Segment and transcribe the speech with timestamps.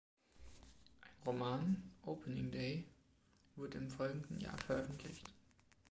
[1.03, 2.85] Ein Roman „Opening Day“
[3.55, 5.29] wurd im folgenden Jahr veröffentlicht.